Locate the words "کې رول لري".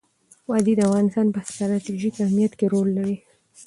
2.59-3.15